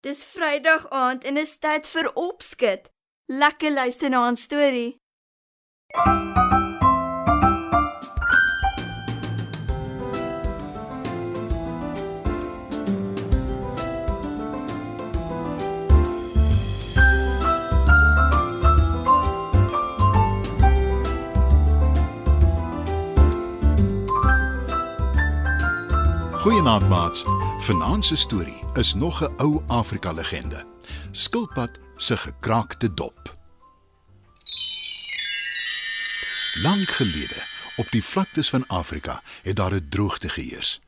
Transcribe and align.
Dis 0.00 0.24
Vrydag 0.24 0.86
aand 0.88 1.24
en 1.28 1.36
is 1.36 1.58
tyd 1.60 1.84
vir 1.92 2.06
opskud. 2.16 2.86
Lekker 3.28 3.72
luister 3.76 4.08
na 4.08 4.22
'n 4.30 4.36
storie. 4.36 4.96
Goeienaand 26.40 26.88
maats. 26.88 27.22
Vanaand 27.58 28.04
se 28.04 28.16
storie 28.16 28.58
is 28.72 28.94
nog 28.94 29.22
'n 29.22 29.32
ou 29.36 29.62
Afrika 29.66 30.12
legende. 30.12 30.66
Skilpad 31.10 31.70
se 31.96 32.16
gekraakte 32.16 32.94
dop. 32.94 33.36
Lank 36.62 36.88
gelede, 36.88 37.42
op 37.76 37.90
die 37.90 38.04
vlaktes 38.04 38.48
van 38.48 38.66
Afrika, 38.66 39.22
het 39.42 39.56
daar 39.56 39.74
'n 39.74 39.86
droogte 39.88 40.28
geheers. 40.28 40.80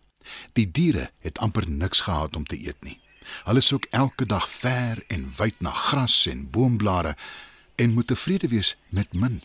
Die 0.52 0.70
diere 0.70 1.10
het 1.18 1.38
amper 1.38 1.70
niks 1.70 2.00
gehad 2.00 2.36
om 2.36 2.44
te 2.44 2.66
eet 2.66 2.80
nie. 2.80 3.00
Hulle 3.44 3.60
soek 3.60 3.84
elke 3.90 4.26
dag 4.26 4.48
ver 4.48 5.04
en 5.06 5.32
wyd 5.36 5.60
na 5.60 5.70
gras 5.70 6.26
en 6.26 6.50
boomblare 6.50 7.16
en 7.74 7.92
moet 7.92 8.06
tevrede 8.06 8.48
wees 8.48 8.76
met 8.88 9.12
min. 9.12 9.42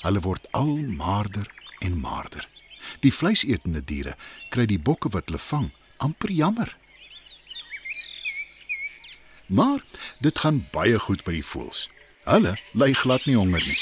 Hulle 0.00 0.20
word 0.20 0.46
al 0.50 0.76
maarder 0.76 1.50
en 1.78 2.00
maarder. 2.00 2.55
Die 3.00 3.12
vleisetende 3.12 3.84
diere 3.84 4.16
kry 4.50 4.66
die 4.66 4.78
bokke 4.78 5.12
wat 5.14 5.30
hulle 5.30 5.42
vang 5.42 5.70
amper 5.96 6.30
jammer. 6.30 6.76
Maar 9.46 9.80
dit 10.18 10.38
gaan 10.38 10.66
baie 10.72 10.98
goed 10.98 11.22
by 11.24 11.38
die 11.38 11.46
voëls. 11.46 11.86
Hulle 12.26 12.56
ly 12.74 12.92
glad 12.98 13.26
nie 13.26 13.36
honger 13.38 13.62
nie. 13.62 13.78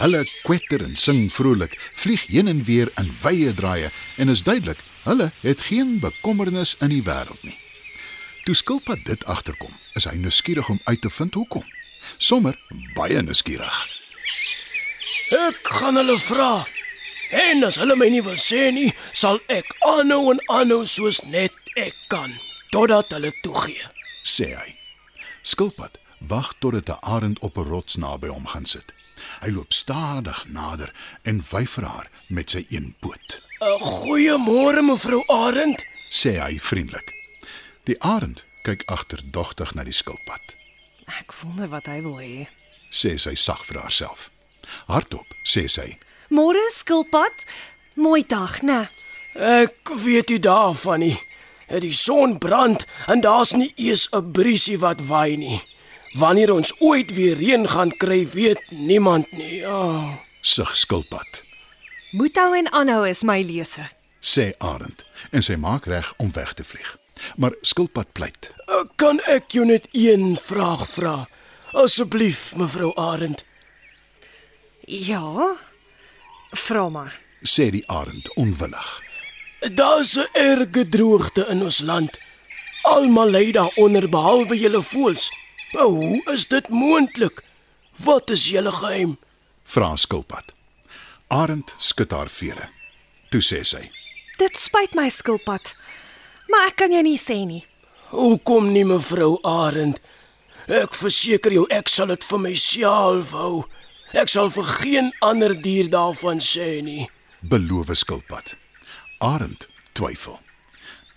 Hulle 0.00 0.22
kwetter 0.46 0.80
en 0.84 0.94
sing 0.96 1.26
vrolik, 1.34 1.74
vlieg 1.92 2.22
heen 2.30 2.48
en 2.48 2.62
weer 2.64 2.88
in 3.00 3.10
wye 3.20 3.52
draaie 3.54 3.90
en 4.16 4.32
is 4.32 4.44
duidelik, 4.46 4.78
hulle 5.04 5.28
het 5.42 5.66
geen 5.68 5.98
bekommernis 6.00 6.76
in 6.80 6.94
die 6.94 7.02
wêreld 7.04 7.42
nie. 7.44 7.56
Toe 8.46 8.54
skilpad 8.56 9.04
dit 9.04 9.24
agterkom, 9.28 9.74
is 9.98 10.08
hy 10.08 10.16
nuuskierig 10.16 10.70
om 10.72 10.80
uit 10.84 11.00
te 11.04 11.10
vind 11.12 11.36
hoekom. 11.36 11.66
Sommer 12.16 12.56
baie 12.96 13.20
nuuskierig. 13.22 13.80
Ek 15.36 15.60
gaan 15.76 16.00
hulle 16.00 16.16
vra. 16.18 16.64
En 17.30 17.64
as 17.64 17.76
hulle 17.78 17.96
my 17.96 18.08
nie 18.10 18.22
wil 18.22 18.38
sê 18.38 18.70
nie, 18.74 18.90
sal 19.12 19.38
ek 19.46 19.70
aanhou 19.86 20.32
en 20.32 20.40
aanhou 20.50 20.84
soos 20.84 21.22
net 21.30 21.54
ek 21.76 21.94
kan 22.08 22.34
totdat 22.74 23.12
hulle 23.14 23.32
toegee. 23.42 23.86
sê 24.24 24.54
hy. 24.54 24.76
Skilpad 25.42 25.98
wag 26.28 26.52
totdat 26.60 26.88
'n 26.88 26.98
arend 27.02 27.38
op 27.38 27.56
'n 27.56 27.68
rots 27.68 27.96
naby 27.96 28.28
hom 28.28 28.46
gaan 28.46 28.66
sit. 28.66 28.92
Hy 29.40 29.50
loop 29.50 29.72
stadig 29.72 30.44
nader 30.48 30.92
en 31.22 31.44
wyf 31.50 31.70
vir 31.70 31.84
haar 31.84 32.08
met 32.28 32.50
sy 32.50 32.66
een 32.68 32.94
poot. 33.00 33.40
Goeiemôre 33.60 34.82
mevrou 34.82 35.24
Arend. 35.28 35.84
Sê 36.10 36.38
hy 36.40 36.58
vriendelik. 36.58 37.12
Die 37.84 38.02
arend 38.02 38.44
kyk 38.62 38.82
agterdogtig 38.86 39.74
na 39.74 39.84
die 39.84 39.92
skilpad. 39.92 40.54
Ek 41.20 41.32
wonder 41.42 41.68
wat 41.68 41.86
hy 41.86 42.00
wil 42.02 42.18
hê. 42.20 42.48
Sê 42.90 43.18
sy 43.18 43.34
sag 43.34 43.64
vir 43.64 43.80
haarself. 43.80 44.30
Hardop 44.86 45.26
sê 45.44 45.66
sy: 45.68 45.98
Môre 46.30 46.62
skilpad. 46.70 47.44
Mooi 47.98 48.22
dag, 48.22 48.60
né? 48.62 48.86
Ek 49.34 49.90
weet 49.98 50.30
nie 50.30 50.38
daarvan 50.38 51.02
nie. 51.02 51.16
Die 51.82 51.94
son 51.94 52.36
brand 52.38 52.84
en 53.10 53.22
daar's 53.22 53.52
nie 53.54 53.72
eens 53.76 54.08
'n 54.12 54.30
briesie 54.32 54.78
wat 54.78 55.00
waai 55.06 55.36
nie. 55.36 55.62
Wanneer 56.18 56.52
ons 56.52 56.72
ooit 56.80 57.14
weer 57.14 57.36
reën 57.36 57.68
gaan 57.68 57.96
kry, 57.96 58.26
weet 58.26 58.62
niemand 58.70 59.32
nie. 59.32 59.66
Oh. 59.66 60.14
"Sug 60.40 60.76
skilpad," 60.76 61.42
Moet 62.12 62.36
hou 62.36 62.56
en 62.56 62.72
aanhou 62.72 63.08
is 63.08 63.22
my 63.22 63.42
lese. 63.42 63.88
sê 64.20 64.52
arend 64.58 65.04
en 65.32 65.42
sy 65.42 65.56
maak 65.56 65.86
reg 65.86 66.12
om 66.16 66.32
weg 66.32 66.52
te 66.54 66.64
vlieg. 66.64 66.98
Maar 67.36 67.54
skilpad 67.60 68.12
pleit: 68.12 68.50
Kan 68.96 69.20
ek 69.20 69.50
jou 69.50 69.66
net 69.66 69.86
een 69.92 70.36
vraag 70.36 70.88
vra? 70.88 71.28
Asseblief, 71.72 72.56
mevrou 72.56 72.92
Arend. 72.96 73.44
Ja. 74.86 75.56
Vra 76.50 76.88
maar. 76.88 77.20
sê 77.42 77.70
die 77.70 77.84
arend 77.88 78.34
onwillig. 78.34 79.02
Daar's 79.74 80.16
'n 80.16 80.28
erge 80.32 80.88
droogte 80.88 81.46
in 81.48 81.62
ons 81.62 81.80
land. 81.80 82.18
Almal 82.82 83.30
ly 83.30 83.52
daaronder 83.52 84.08
behalwe 84.08 84.58
julle 84.58 84.82
voels. 84.82 85.30
Nou, 85.72 85.88
hoe 85.94 86.22
is 86.32 86.48
dit 86.48 86.68
moontlik? 86.68 87.42
Wat 87.96 88.30
is 88.30 88.48
julle 88.48 88.72
geheim? 88.72 89.18
Vra 89.62 89.96
skilpad. 89.96 90.52
Arend 91.28 91.74
skud 91.78 92.10
haar 92.10 92.28
vere. 92.28 92.68
Toe 93.30 93.40
sê 93.40 93.62
sy: 93.64 93.90
Dit 94.38 94.56
spyt 94.56 94.94
my 94.94 95.08
skilpad. 95.08 95.74
Maar 96.48 96.66
ek 96.66 96.76
kan 96.76 96.92
jou 96.92 97.02
nie 97.02 97.18
sê 97.18 97.46
nie. 97.46 97.66
Hoekom 98.10 98.72
nie 98.72 98.84
mevrou 98.84 99.38
Arend? 99.42 100.00
Ek 100.66 100.94
verseker 100.94 101.52
jou 101.52 101.66
ek 101.70 101.88
sal 101.88 102.06
dit 102.06 102.24
vir 102.24 102.38
myself 102.38 103.30
hou. 103.30 103.64
Ek 104.10 104.28
sal 104.28 104.48
vir 104.50 104.66
geen 104.80 105.12
ander 105.22 105.54
dier 105.54 105.86
daarvan 105.90 106.40
sê 106.42 106.82
nie. 106.82 107.10
"Beloof 107.40 107.90
skilpad." 107.92 108.56
Arend 109.18 109.68
twyfel. 109.92 110.40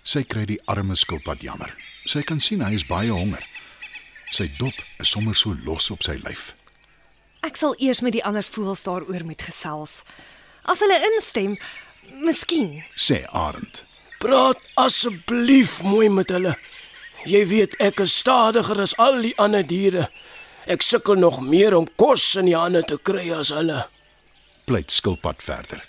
Sy 0.04 0.24
kry 0.24 0.46
die 0.46 0.59
arme 0.66 0.96
skilpad 0.96 1.42
jammer. 1.42 1.74
Sy 2.06 2.22
kan 2.22 2.40
sien 2.40 2.62
hy 2.62 2.74
is 2.74 2.86
baie 2.86 3.09
honger. 3.12 3.44
Sy 4.31 4.52
dop 4.59 4.74
is 5.00 5.09
sommer 5.09 5.36
so 5.36 5.56
los 5.66 5.90
op 5.92 6.04
sy 6.04 6.20
lyf. 6.24 6.54
Ek 7.42 7.58
sal 7.58 7.76
eers 7.80 8.02
met 8.02 8.14
die 8.14 8.24
ander 8.24 8.44
voëls 8.44 8.84
daaroor 8.84 9.25
moet 9.25 9.42
gesels. 9.42 10.04
As 10.66 10.80
hulle 10.80 11.00
instem, 11.14 11.58
miskien. 12.24 12.84
Sê 12.96 13.25
Arend. 13.31 13.84
Praat 14.20 14.60
asseblief 14.80 15.81
mooi 15.84 16.10
met 16.10 16.30
hulle. 16.30 16.58
Jy 17.25 17.48
weet 17.48 17.75
ek 17.80 18.00
is 18.00 18.18
stadiger 18.20 18.81
as 18.81 18.96
al 18.98 19.22
die 19.22 19.36
ander 19.38 19.64
diere. 19.64 20.10
Ek 20.66 20.81
sukkel 20.81 21.16
nog 21.19 21.41
meer 21.41 21.75
om 21.75 21.88
kos 21.96 22.35
in 22.40 22.46
die 22.46 22.56
hande 22.56 22.84
te 22.88 22.97
kry 22.97 23.31
as 23.35 23.50
hulle. 23.51 23.88
pleit 24.66 24.91
skilpad 24.91 25.44
verder. 25.44 25.84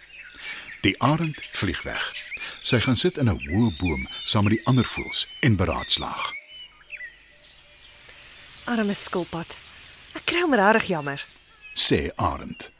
Die 0.82 0.94
arend 1.02 1.38
vlieg 1.52 1.82
weg. 1.82 2.12
Sy 2.62 2.80
gaan 2.80 2.96
sit 2.96 3.18
in 3.18 3.28
'n 3.30 3.38
hoë 3.38 3.76
boom 3.78 4.08
saam 4.24 4.44
met 4.44 4.52
die 4.58 4.66
ander 4.66 4.84
voëls 4.84 5.26
en 5.40 5.56
beraadslaag. 5.56 6.32
Arme 8.64 8.94
skilpad. 8.94 9.56
Ek 10.14 10.24
kry 10.24 10.40
hom 10.40 10.54
regtig 10.54 10.86
jammer. 10.88 11.24
Sê 11.74 12.10
arend. 12.16 12.70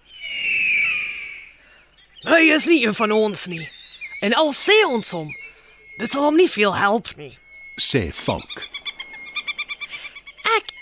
Hy 2.25 2.51
is 2.55 2.65
nie 2.67 2.87
een 2.87 2.95
van 2.95 3.13
ons 3.13 3.47
nie. 3.47 3.69
En 4.21 4.33
al 4.35 4.53
sê 4.53 4.85
ons 4.87 5.11
hom, 5.11 5.31
dit 5.99 6.11
sal 6.11 6.23
hom 6.23 6.37
nie 6.37 6.51
veel 6.51 6.75
help 6.77 7.17
nie. 7.17 7.39
Sê 7.77 8.13
valk. 8.13 8.63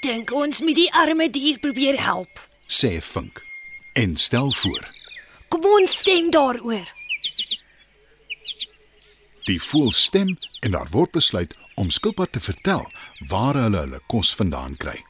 Dink 0.03 0.33
ons 0.35 0.61
moet 0.67 0.75
die 0.77 0.89
arme 0.99 1.29
dier 1.31 1.59
probeer 1.63 1.99
help. 2.03 2.41
Sê 2.67 2.97
vink. 3.03 3.39
En 3.95 4.17
stel 4.17 4.53
voor, 4.53 4.87
Kom 5.53 5.65
ons 5.69 5.97
stem 6.01 6.31
daaroor. 6.33 6.89
die 9.45 9.59
voël 9.63 9.91
stem 9.93 10.37
en 10.63 10.71
daar 10.71 10.87
word 10.91 11.11
besluit 11.11 11.55
om 11.75 11.91
skilpad 11.91 12.33
te 12.33 12.41
vertel 12.41 12.85
waar 13.29 13.55
hulle 13.59 13.79
hulle 13.83 13.99
kos 14.07 14.31
vandaan 14.39 14.77
kry. 14.77 15.03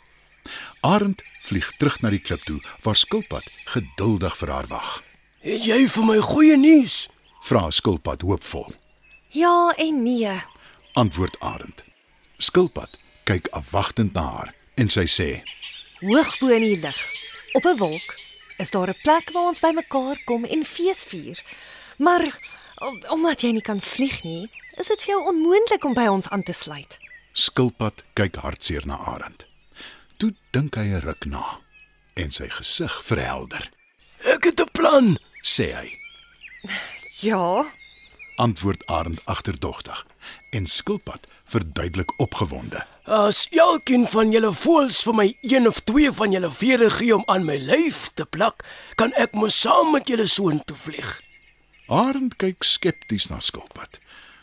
Arend 0.81 1.23
vlieg 1.45 1.69
terug 1.77 1.99
na 2.01 2.11
die 2.11 2.19
klip 2.19 2.43
toe 2.49 2.57
waar 2.83 2.97
skilpad 2.97 3.45
geduldig 3.75 4.37
vir 4.41 4.49
haar 4.55 4.67
wag. 4.73 5.03
Het 5.45 5.65
jy 5.69 5.85
vir 5.89 6.05
my 6.09 6.17
goeie 6.25 6.57
nuus? 6.57 7.09
Vra 7.45 7.69
skilpad 7.71 8.23
hoopvol. 8.25 8.73
Ja 9.37 9.75
en 9.77 10.03
nee. 10.03 10.33
Antwoord 10.95 11.37
Arend. 11.41 11.85
Skilpad 12.39 12.99
kyk 13.29 13.49
afwagtend 13.53 14.13
na 14.17 14.25
haar 14.39 14.55
en 14.75 14.89
sy 14.89 15.05
sê: 15.07 15.43
Hoog 16.01 16.39
bo 16.41 16.49
in 16.49 16.63
die 16.63 16.79
lug, 16.81 16.99
op 17.55 17.65
'n 17.67 17.77
wolk, 17.77 18.15
is 18.59 18.71
daar 18.71 18.89
'n 18.89 18.99
plek 19.03 19.31
waar 19.33 19.49
ons 19.49 19.61
bymekaar 19.61 20.19
kom 20.25 20.45
en 20.45 20.65
fees 20.65 21.05
vier. 21.05 21.43
Maar 21.99 22.39
om- 22.77 23.03
omdat 23.09 23.41
jy 23.41 23.51
nie 23.53 23.63
kan 23.63 23.81
vlieg 23.81 24.23
nie, 24.23 24.51
is 24.77 24.87
dit 24.87 25.03
vir 25.03 25.15
jou 25.15 25.27
onmoontlik 25.29 25.85
om 25.85 25.95
by 25.95 26.07
ons 26.07 26.29
aan 26.29 26.43
te 26.43 26.53
sluit. 26.53 26.99
Skilpad 27.33 28.03
kyk 28.15 28.37
hartseer 28.37 28.87
na 28.87 28.97
Arend. 28.97 29.47
Toe 30.19 30.35
dink 30.51 30.75
hy 30.75 30.83
'n 30.93 31.01
ruk 31.01 31.25
na 31.27 31.61
en 32.15 32.31
sy 32.31 32.49
gesig 32.49 33.05
verhelder. 33.05 33.71
Ek 34.25 34.45
het 34.45 34.61
'n 34.61 34.69
plan. 34.73 35.19
Sê 35.43 35.73
hy, 35.75 35.99
Ja, 37.21 37.65
antwoord 38.37 38.87
Arend 38.87 39.21
agterdogtig 39.27 40.07
en 40.51 40.67
Skilpad 40.67 41.27
verduidelik 41.45 42.13
opgewonde. 42.21 42.85
As 43.05 43.49
elkeen 43.51 44.07
van 44.09 44.33
julle 44.33 44.53
voels 44.53 45.03
vir 45.03 45.15
my 45.19 45.29
een 45.41 45.67
of 45.69 45.81
twee 45.81 46.13
van 46.13 46.33
julle 46.33 46.51
vere 46.51 46.91
gee 46.91 47.15
om 47.17 47.27
aan 47.27 47.45
my 47.45 47.59
lyf 47.59 48.09
te 48.15 48.25
plak, 48.25 48.65
kan 48.95 49.13
ek 49.21 49.35
mos 49.35 49.61
saam 49.61 49.93
met 49.93 50.09
julle 50.09 50.27
soontoe 50.27 50.77
vlieg. 50.77 51.21
Arend 51.93 52.39
kyk 52.41 52.65
skepties 52.65 53.29
na 53.29 53.41
Skilpad. 53.41 53.99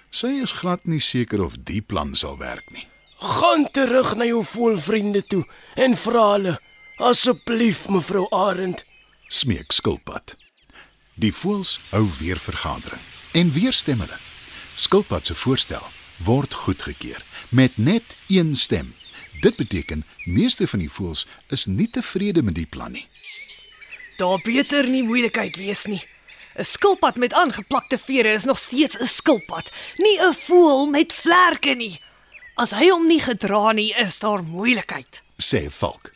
Sy 0.09 0.39
is 0.41 0.55
glad 0.61 0.85
nie 0.89 1.01
seker 1.01 1.41
of 1.41 1.57
die 1.69 1.81
plan 1.81 2.15
sal 2.17 2.39
werk 2.41 2.65
nie. 2.73 2.87
Gaan 3.19 3.67
terug 3.71 4.15
na 4.15 4.25
jou 4.25 4.41
voelvriende 4.47 5.21
toe 5.27 5.43
en 5.75 5.95
vra 5.99 6.25
hulle 6.33 6.55
asseblief 6.99 7.87
mevrou 7.89 8.25
Arend. 8.35 8.85
Smeek 9.27 9.71
skilpad. 9.71 10.35
Die 11.19 11.31
voëls 11.35 11.77
hou 11.91 12.05
weer 12.19 12.39
vergadering 12.39 13.01
en 13.37 13.51
weer 13.53 13.75
stem 13.75 14.01
hulle. 14.01 14.17
Skilpad 14.79 15.25
se 15.25 15.35
voorstel 15.35 15.83
word 16.23 16.53
goedgekeur 16.53 17.23
met 17.49 17.77
net 17.77 18.03
een 18.27 18.55
stem. 18.55 18.93
Dit 19.41 19.55
beteken 19.55 20.05
meeste 20.23 20.67
van 20.67 20.79
die 20.79 20.91
voëls 20.91 21.25
is 21.51 21.65
nie 21.65 21.89
tevrede 21.91 22.43
met 22.43 22.55
die 22.55 22.65
plan 22.65 22.95
nie. 22.95 23.03
Daar 24.17 24.39
beter 24.43 24.87
nie 24.87 25.03
moeilikheid 25.03 25.59
wees 25.59 25.83
nie. 25.85 25.99
'n 26.55 26.63
Skilpad 26.63 27.15
met 27.15 27.33
aangeplakte 27.33 27.97
vere 27.97 28.31
is 28.31 28.43
nog 28.43 28.59
steeds 28.59 28.95
'n 28.99 29.05
skilpad, 29.05 29.71
nie 29.95 30.17
'n 30.21 30.33
voël 30.33 30.87
met 30.87 31.13
vlerke 31.13 31.75
nie. 31.75 31.99
As 32.55 32.71
hy 32.71 32.89
hom 32.89 33.07
nie 33.07 33.19
gedra 33.19 33.71
nie, 33.71 33.93
is 33.95 34.19
daar 34.19 34.43
moeilikheid. 34.43 35.23
sê 35.43 35.71
Valk. 35.71 36.13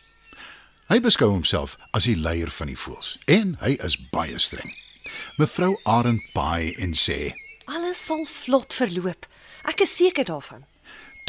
Hy 0.88 1.00
beskou 1.00 1.30
homself 1.30 1.76
as 1.92 2.04
die 2.04 2.18
leier 2.18 2.52
van 2.52 2.68
die 2.68 2.80
voëls 2.80 3.18
en 3.26 3.58
hy 3.60 3.78
is 3.84 4.10
baie 4.10 4.40
streng. 4.40 4.76
Mevrou 5.38 5.80
Arend 5.84 6.22
paai 6.34 6.74
en 6.74 6.94
sê: 6.94 7.43
Alles 7.94 8.06
sal 8.06 8.26
vlot 8.26 8.74
verloop. 8.74 9.28
Ek 9.70 9.84
is 9.86 9.92
seker 9.96 10.26
daarvan. 10.26 10.64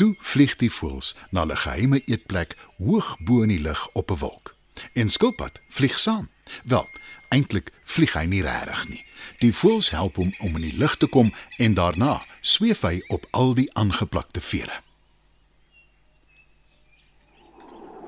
Toe 0.01 0.15
vlieg 0.25 0.55
die 0.57 0.71
voëls 0.73 1.11
na 1.29 1.43
hulle 1.43 1.59
geheime 1.61 1.99
eetplek 2.09 2.55
hoog 2.79 3.11
bo 3.21 3.43
in 3.45 3.53
die 3.53 3.61
lug 3.61 3.83
op 3.93 4.11
'n 4.11 4.17
wolk. 4.23 4.55
En 4.95 5.11
skilpad 5.13 5.61
vlieg 5.69 5.99
saam. 6.01 6.31
Wel, 6.65 6.89
eintlik 7.29 7.69
vlieg 7.85 8.15
hy 8.17 8.25
nie 8.25 8.41
regtig 8.43 8.89
nie. 8.89 9.05
Die 9.45 9.53
voëls 9.53 9.91
help 9.91 10.17
hom 10.17 10.33
om 10.39 10.57
in 10.57 10.65
die 10.71 10.77
lug 10.77 10.97
te 10.97 11.07
kom 11.07 11.35
en 11.59 11.75
daarna 11.75 12.25
sweef 12.41 12.81
hy 12.81 13.05
op 13.09 13.27
al 13.31 13.55
die 13.55 13.69
aangeplakte 13.75 14.41
vere. 14.41 14.81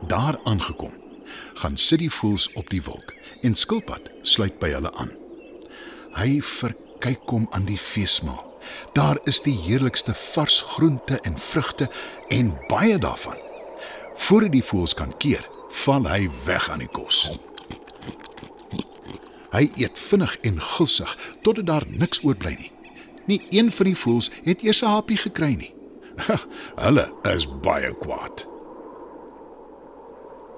Daar 0.00 0.41
aangekom, 0.44 0.97
gaan 1.55 1.76
sit 1.76 1.99
die 1.99 2.11
voëls 2.11 2.52
op 2.52 2.70
die 2.70 2.82
wolk 2.82 3.12
en 3.43 3.55
skilpad 3.55 4.11
sluit 4.23 4.59
by 4.59 4.73
hulle 4.73 4.93
aan. 4.94 5.12
Hy 6.17 6.41
verkyk 7.06 7.31
hom 7.31 7.47
aan 7.50 7.67
die 7.67 7.79
feesmaal. 7.79 8.43
Daar 8.93 9.19
is 9.25 9.41
die 9.43 9.55
heerlikste 9.55 10.14
vars 10.14 10.61
groente 10.61 11.20
en 11.20 11.38
vrugte 11.38 11.88
en 12.29 12.58
baie 12.69 12.99
daarvan. 12.99 13.38
Voordat 14.17 14.53
die 14.53 14.64
voëls 14.64 14.94
kan 14.94 15.12
keer, 15.19 15.47
val 15.85 16.06
hy 16.08 16.26
weg 16.47 16.70
aan 16.70 16.82
die 16.82 16.91
kos. 16.91 17.38
Hy 19.53 19.69
eet 19.79 19.99
vinnig 19.99 20.35
en 20.43 20.58
gulsig 20.61 21.14
totdat 21.43 21.67
daar 21.67 21.87
niks 21.87 22.25
oorbly 22.25 22.56
nie. 22.58 22.73
Nie 23.26 23.41
een 23.50 23.70
van 23.73 23.87
die 23.87 23.97
voëls 23.97 24.31
het 24.43 24.62
eers 24.62 24.82
'n 24.82 24.91
hapie 24.91 25.17
gekry 25.17 25.55
nie. 25.55 25.75
Hulle 26.85 27.12
is 27.23 27.47
baie 27.62 27.94
kwaad. 27.94 28.47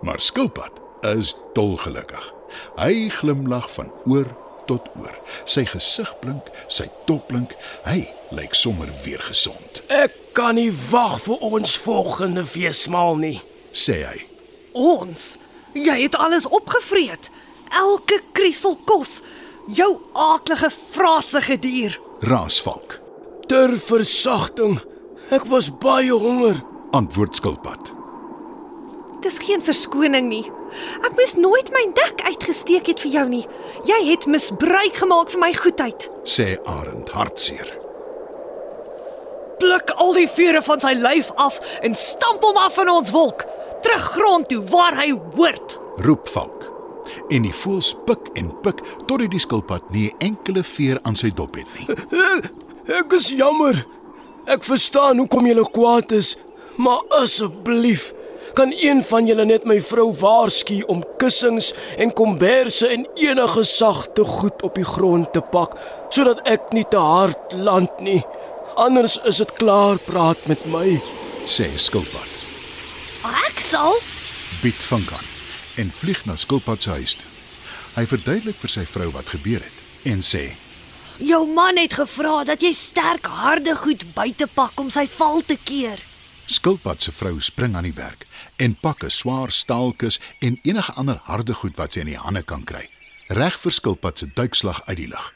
Maar 0.00 0.20
skilpad 0.20 0.80
is 1.02 1.36
dolgelukkig. 1.52 2.32
Hy 2.76 3.08
glimlag 3.08 3.70
van 3.70 3.92
oor 4.06 4.47
tot 4.68 4.86
oor. 5.00 5.14
Sy 5.48 5.64
gesig 5.68 6.10
blink, 6.22 6.46
sy 6.68 6.86
dop 7.08 7.26
blink. 7.30 7.54
Hy 7.88 8.04
lyk 8.36 8.54
sommer 8.54 8.88
weer 9.04 9.22
gesond, 9.24 9.82
Ek 9.88 10.12
kan 10.36 10.54
nie 10.54 10.70
wag 10.90 11.18
vir 11.24 11.40
ons 11.42 11.76
volgende 11.82 12.44
feesmaal 12.46 13.16
nie. 13.16 13.40
sê 13.72 14.02
hy. 14.04 14.20
Ons, 14.78 15.36
jy 15.74 15.96
het 16.04 16.14
alles 16.20 16.46
opgevreet. 16.46 17.30
Elke 17.74 18.20
kriesel 18.32 18.76
kos. 18.88 19.20
Jou 19.68 19.98
aaklige 20.16 20.70
vraatsige 20.92 21.58
dier. 21.60 21.98
Raasvalk, 22.24 23.00
Ter 23.48 23.74
versagting. 23.80 24.78
Ek 25.30 25.44
was 25.48 25.70
baie 25.80 26.12
honger. 26.12 26.62
antwoord 26.92 27.34
skilpad. 27.36 27.92
Dis 29.20 29.38
geen 29.42 29.62
verskoning 29.62 30.28
nie. 30.30 30.44
Ek 31.02 31.16
moes 31.18 31.34
nooit 31.34 31.70
my 31.74 31.84
nek 31.90 32.22
uitgesteek 32.28 32.86
het 32.92 33.00
vir 33.02 33.10
jou 33.16 33.24
nie. 33.28 33.44
Jy 33.88 33.98
het 34.12 34.26
misbruik 34.30 35.00
gemaak 35.00 35.32
van 35.34 35.40
my 35.40 35.52
goedheid. 35.54 36.08
sê 36.24 36.56
Arend 36.64 37.08
hartseer. 37.10 37.72
Pluk 39.58 39.90
al 39.96 40.14
die 40.14 40.28
vere 40.30 40.62
van 40.62 40.80
sy 40.80 40.92
lyf 40.94 41.32
af 41.34 41.58
en 41.82 41.94
stamp 41.98 42.44
hom 42.46 42.56
af 42.56 42.78
in 42.78 42.90
ons 42.92 43.10
wolk. 43.10 43.42
Terug 43.82 44.04
grond 44.14 44.48
toe 44.48 44.62
waar 44.70 44.94
hy 45.00 45.10
hoort. 45.34 45.80
Roep 46.06 46.28
Valk. 46.28 46.68
En 47.32 47.42
die 47.42 47.54
voëls 47.54 47.94
pik 48.06 48.30
en 48.38 48.52
pik 48.62 48.82
totdat 49.08 49.30
die 49.30 49.40
skilpad 49.42 49.90
nie 49.90 50.12
'n 50.12 50.18
enkele 50.30 50.62
veer 50.62 51.00
aan 51.02 51.16
sy 51.16 51.30
dop 51.34 51.56
het 51.56 51.66
nie. 51.74 51.86
Ek 52.98 53.12
is 53.12 53.30
jammer. 53.30 53.86
Ek 54.46 54.64
verstaan 54.64 55.18
hoekom 55.18 55.46
jy 55.46 55.64
kwaad 55.72 56.12
is, 56.12 56.36
maar 56.76 57.02
asseblief 57.10 58.12
kan 58.58 58.72
een 58.75 59.05
van 59.05 59.26
julle 59.26 59.44
net 59.46 59.64
my 59.70 59.76
vrou 59.78 60.08
waarsku 60.19 60.81
om 60.90 61.05
kussings 61.20 61.70
en 61.96 62.10
komberse 62.12 62.88
en 62.90 63.05
enige 63.14 63.62
sagte 63.62 64.25
goed 64.26 64.62
op 64.66 64.75
die 64.75 64.87
grond 64.87 65.31
te 65.32 65.43
pak 65.52 65.76
sodat 66.10 66.40
ek 66.43 66.72
nie 66.75 66.82
te 66.90 66.99
hard 66.99 67.55
land 67.55 68.00
nie. 68.02 68.22
Anders 68.75 69.14
is 69.31 69.38
dit 69.38 69.52
klaar 69.60 70.00
praat 70.06 70.43
met 70.50 70.64
my. 70.72 70.99
sê 71.46 71.69
skilpad. 71.78 72.34
Ek 73.46 73.62
sal 73.62 73.94
Bied 74.62 74.82
vink 74.90 75.12
aan 75.14 75.31
en 75.84 75.94
vlieg 76.00 76.25
na 76.26 76.34
skilpad 76.37 76.82
se 76.82 76.90
huis 76.99 77.14
toe. 77.20 77.31
Hy 77.94 78.04
verduidelik 78.11 78.58
vir 78.58 78.75
sy 78.75 78.84
vrou 78.90 79.08
wat 79.14 79.31
gebeur 79.37 79.62
het 79.62 80.11
en 80.11 80.19
sê: 80.25 80.49
Jou 81.22 81.44
man 81.54 81.78
het 81.78 81.94
gevra 81.94 82.43
dat 82.44 82.62
jy 82.62 82.75
sterk 82.75 83.31
harde 83.38 83.78
goed 83.78 84.02
buite 84.19 84.50
pak 84.54 84.75
om 84.82 84.90
sy 84.90 85.06
val 85.14 85.43
te 85.46 85.54
keer. 85.62 86.07
Skilpad 86.48 87.02
se 87.02 87.12
vrou 87.12 87.40
spring 87.44 87.74
aan 87.76 87.84
die 87.84 87.92
werk 87.92 88.24
en 88.56 88.72
pak 88.80 89.02
'n 89.04 89.10
swaar 89.10 89.50
staalkus 89.52 90.20
en 90.40 90.58
enige 90.62 90.92
ander 90.92 91.20
harde 91.22 91.54
goed 91.54 91.76
wat 91.76 91.92
sy 91.92 92.00
in 92.00 92.06
die 92.06 92.16
hande 92.16 92.42
kan 92.42 92.64
kry. 92.64 92.88
Reg 93.28 93.60
vir 93.60 93.72
skilpad 93.72 94.18
se 94.18 94.26
duikslag 94.26 94.80
uit 94.86 94.96
die 94.96 95.08
lug. 95.08 95.34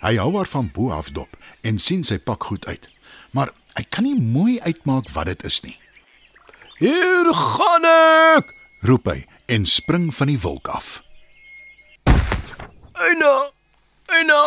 Hy 0.00 0.16
hou 0.16 0.36
haar 0.36 0.46
van 0.46 0.70
bo 0.74 0.90
af 0.90 1.08
dop 1.10 1.36
en 1.60 1.78
sien 1.78 2.04
sy 2.04 2.18
pak 2.18 2.44
goed 2.44 2.66
uit, 2.66 2.90
maar 3.30 3.50
hy 3.74 3.82
kan 3.88 4.04
nie 4.04 4.20
mooi 4.20 4.60
uitmaak 4.60 5.08
wat 5.10 5.26
dit 5.26 5.44
is 5.44 5.60
nie. 5.62 5.78
Hier 6.78 7.34
gaan 7.34 7.84
ek. 8.36 8.54
Roep 8.82 9.06
hy 9.06 9.26
en 9.46 9.66
spring 9.66 10.14
van 10.14 10.26
die 10.26 10.40
wolk 10.40 10.68
af. 10.68 11.02
Eina. 12.92 13.50
Eina. 14.06 14.42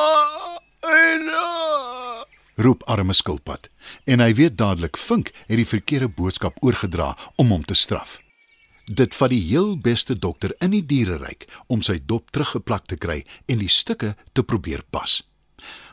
Eina. 0.82 2.31
Roep 2.62 2.84
arme 2.86 3.14
skilpad 3.18 3.70
en 4.06 4.22
hy 4.22 4.34
weet 4.38 4.58
dadelik 4.60 4.98
Vink 5.02 5.32
het 5.48 5.58
die 5.58 5.66
verkeerde 5.66 6.10
boodskap 6.14 6.60
oorgedra 6.62 7.16
om 7.42 7.50
hom 7.50 7.64
te 7.66 7.74
straf. 7.74 8.20
Dit 8.86 9.16
vat 9.18 9.32
die 9.34 9.42
heel 9.42 9.72
beste 9.82 10.14
dokter 10.14 10.54
in 10.62 10.76
die 10.76 10.84
diereryk 10.86 11.48
om 11.74 11.82
sy 11.82 11.98
dop 12.06 12.30
teruggeplak 12.30 12.86
te 12.92 13.00
kry 13.02 13.24
en 13.50 13.64
die 13.64 13.72
stukke 13.72 14.14
te 14.38 14.46
probeer 14.46 14.84
pas. 14.94 15.22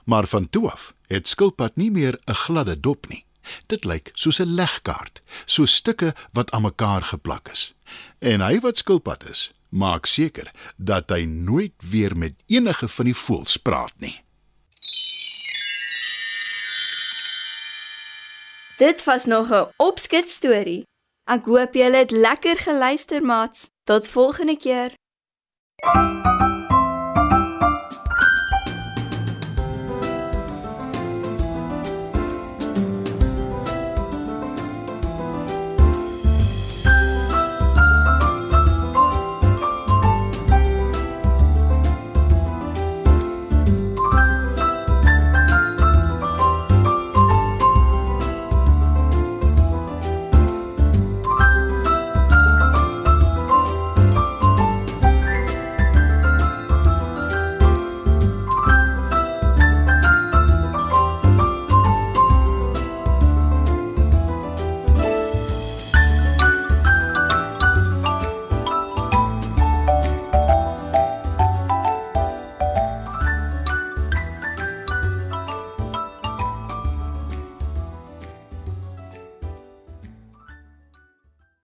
Maar 0.04 0.28
van 0.28 0.50
toe 0.52 0.66
af 0.68 0.92
het 1.08 1.28
skilpad 1.32 1.80
nie 1.80 1.90
meer 1.90 2.20
'n 2.26 2.40
gladde 2.44 2.80
dop 2.80 3.08
nie. 3.08 3.24
Dit 3.66 3.84
lyk 3.84 4.10
soos 4.14 4.40
'n 4.40 4.54
legkaart, 4.54 5.22
so 5.46 5.64
stukke 5.64 6.14
wat 6.32 6.50
aan 6.50 6.62
mekaar 6.62 7.02
geplak 7.02 7.48
is. 7.48 7.72
En 8.18 8.40
hy 8.40 8.60
wat 8.60 8.76
skilpad 8.76 9.28
is, 9.30 9.52
maak 9.68 10.06
seker 10.06 10.52
dat 10.76 11.10
hy 11.10 11.24
nooit 11.24 11.72
weer 11.90 12.16
met 12.16 12.34
enige 12.46 12.88
van 12.88 13.04
die 13.04 13.16
voëls 13.16 13.56
praat 13.56 13.94
nie. 14.00 14.27
Dit 18.78 19.04
was 19.04 19.24
nog 19.24 19.50
'n 19.50 19.68
opskets 19.76 20.32
storie. 20.32 20.82
Ek 21.24 21.44
hoop 21.44 21.74
julle 21.74 21.96
het 21.96 22.10
lekker 22.10 22.56
geluister, 22.56 23.22
maats. 23.22 23.70
Tot 23.84 24.08
volgende 24.08 24.56
keer. 24.56 24.94